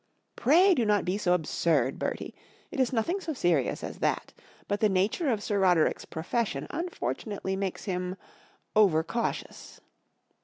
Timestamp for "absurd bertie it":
1.35-2.79